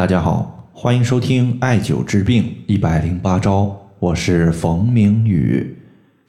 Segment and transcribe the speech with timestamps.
[0.00, 5.76] 大家好，欢迎收听艾灸治病一百零八招，我是冯明宇。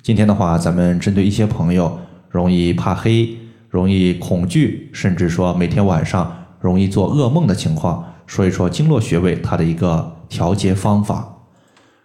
[0.02, 1.98] 今天的话，咱们针对一些朋友
[2.30, 3.30] 容易怕黑、
[3.70, 11.34] 容易恐惧，甚至说每天晚上容易做噩梦的情况，说一说经络穴位它的一个调节方法。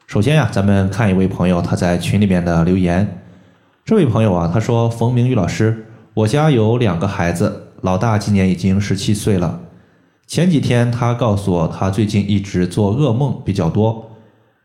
[0.06, 3.24] 首先呀，咱们看一位朋友他在群里面的留言。
[3.84, 9.62] 这位朋友啊，他说：“冯明宇老师，我家有两个孩子，老大今年已经十七岁了。”
[10.26, 14.10] 前几天他告诉我，他最近一直做噩梦比较多，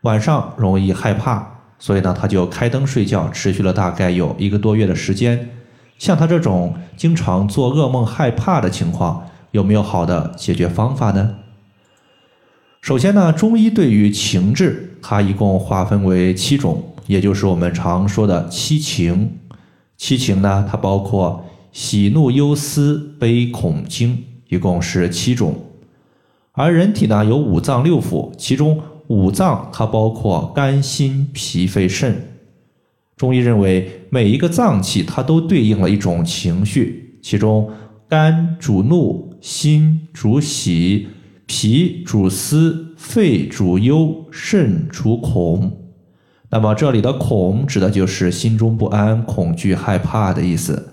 [0.02, 1.46] 晚上容易害怕，
[1.78, 5.50] 所以呢，他就开灯睡觉，持续了大概有一个多月的时间。
[5.98, 11.36] 像他这种经常做噩梦、害怕的情况，有没有好的解决方法呢？
[12.80, 19.38] 首先呢，中医对于情志，它一共划分为七种，也就是我们常说的七情。
[19.96, 24.24] 七情呢，它包括喜怒忧思悲恐惊。
[24.52, 25.54] 一共是七种，
[26.52, 32.14] 而人体呢有五脏六腑，其中五脏它包括肝、心、脾、肺、肾。
[33.16, 37.70] 中医认为每一个脏器它都对应了一种情绪，其中
[38.06, 41.08] 肝主怒，心主喜，
[41.46, 45.78] 脾主思，肺主忧，肾主恐。
[46.50, 50.91] 那么这里的恐指的就是心中不安、恐惧、害怕的意思。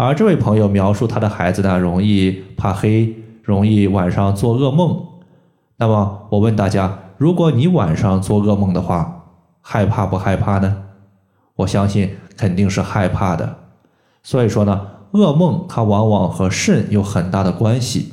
[0.00, 4.96] 而这位朋友描述他的孩子呢，容易怕黑，容易晚上做噩梦。
[5.76, 9.24] 那么我问大家，如果你晚上做噩梦的话，
[9.60, 10.84] 害怕不害怕呢？
[11.56, 13.56] 我相信肯定是害怕的。
[14.22, 18.12] 所以说呢，噩梦它往往和肾有很大的关系。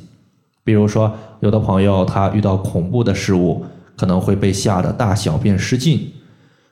[0.64, 3.64] 比如说，有的朋友他遇到恐怖的事物，
[3.96, 6.14] 可能会被吓得大小便失禁。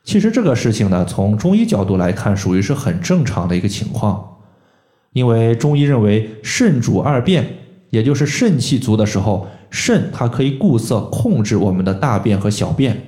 [0.03, 4.31] 其实这个事情呢，从中医角度来看，属于是很正常的一个情况。
[5.15, 7.47] 因为中医认为肾主二便，
[7.91, 13.01] 也就是肾气足的时候，肾它可以固涩控制我们的大便和小便。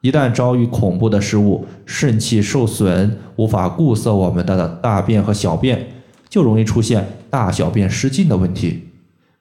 [0.00, 5.88] 一旦遭遇恐怖的事物，肾气受损，无法固涩我们的大便和小便，
[6.30, 8.88] 就容易出现大小便失禁的问题。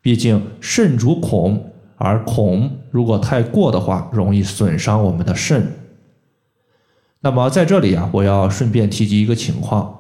[0.02, 5.66] 毕竟肾主恐，而恐如果太过的话，容易损伤我们的肾。
[7.22, 9.99] 那么在这里啊，我要顺便提及一个情况。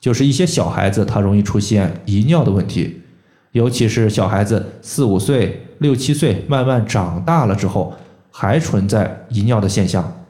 [0.00, 3.02] 就是一些小孩子，他容易出现遗尿的问题，
[3.50, 7.92] 尤其是小孩子四五岁、六七岁，慢慢长大了之后，
[8.30, 10.24] 还存在遗尿的现象。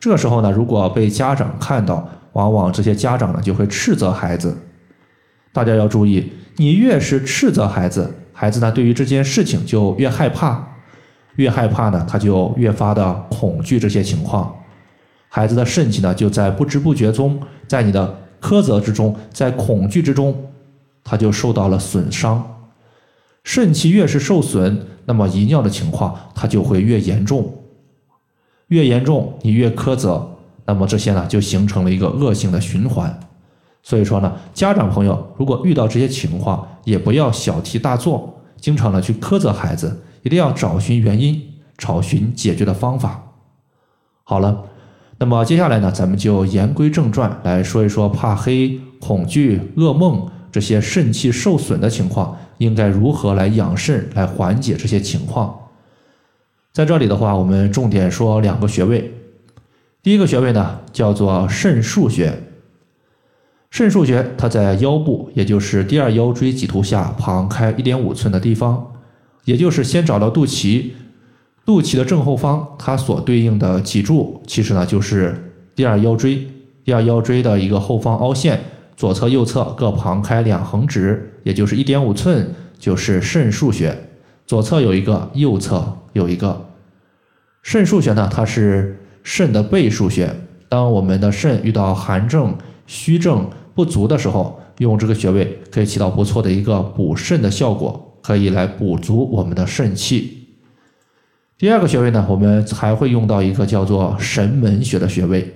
[0.00, 4.56] 这时候呢，如果被家长看到，往往这些家长呢就会斥责孩子。
[5.52, 10.66] 大家要注意，你越是斥责孩子，孩子呢对于这件事情就越害怕，
[11.36, 14.52] 越害怕呢他就越发的恐惧这些情况，
[15.28, 18.25] 孩子的肾气呢就在不知不觉中，在你的。
[18.46, 20.32] 苛责之中，在恐惧之中，
[21.02, 22.60] 他就受到了损伤。
[23.42, 27.52] 肾气越是受损，那么遗尿的情况它就会越严重。
[28.68, 30.30] 越严重，你越苛责，
[30.64, 33.18] 那么这些呢就形成了一个恶性的循环。
[33.82, 41.42] 所以说呢，家长朋友如果遇到这些情况，也不要小题大做，经常的去苛责孩子，一定要找寻原因，
[41.76, 43.32] 找寻解决的方法。
[44.22, 44.66] 好了。
[45.18, 55.58] 那么接下来呢，咱们就言归正传来说一说怕黑、恐惧、噩梦这些肾气受损的情况，应该如何来养肾来缓解这些情况。
[56.72, 59.10] 在这里的话，我们重点说两个穴位。
[60.02, 62.42] 第一个穴位呢，叫做肾腧穴。
[63.70, 68.86] 肾腧穴它在腰部，也就是第二腰椎棘突下旁开一点五寸的地方，
[69.46, 70.90] 也就是先找到肚脐。
[71.66, 76.46] 肚脐的正后方，它所对应的脊柱，其实呢就是第二腰椎。
[76.84, 78.60] 第二腰椎的一个后方凹陷，
[78.96, 83.92] 左侧、右侧各旁开两横指，也就是一点五寸，就是肾腧穴。
[84.46, 86.68] 左侧有一个，右侧有一个。
[87.64, 90.32] 肾腧穴呢，它是肾的背腧穴。
[90.68, 92.56] 当我们的肾遇到寒症、
[92.86, 100.35] 虚症不足的时候，用这个穴位可以起到不错的一个补肾的效果，可以来补足我们的肾气。
[101.58, 105.54] 第二个穴位呢，我们还会用到一个叫做神门穴的穴位。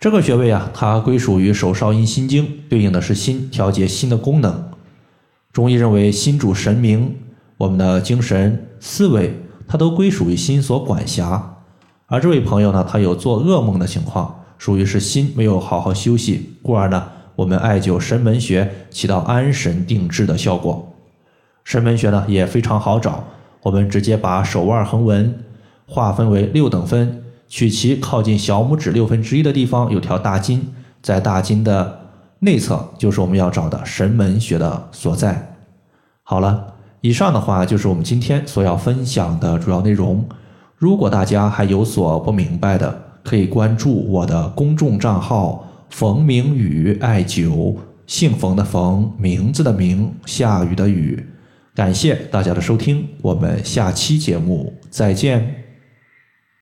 [0.00, 4.72] 这个穴位啊，它归属于手少阴心经，对应的是心，调节心的功能。
[5.52, 7.14] 中医认为心主神明，
[7.56, 9.32] 我们的精神思维，
[9.68, 11.58] 它都归属于心所管辖。
[12.06, 20.92] 而这位朋友呢，他有做噩梦的情况，属于是心没有好好休息，故而呢，我们艾灸神门穴起到安神定志的效果。
[21.62, 23.24] 神门穴呢，也非常好找。
[23.66, 25.40] 我们直接把手腕横纹
[25.86, 30.72] 划分为六等分，取其靠近小拇指六分之一的地方有条大筋，
[31.02, 31.98] 在大筋的
[32.38, 35.56] 内侧就是我们要找的神门穴的所在。
[36.22, 40.24] 好了，以上的话就是我们今天所要分享的主要内容。
[40.76, 47.74] 如果大家还有所不明白的，可以关注我的公众账号“冯明宇艾灸”，
[48.06, 51.30] 姓冯的冯，名字的名，下雨的雨。
[51.76, 55.65] 感谢大家的收听，我们下期节目再见。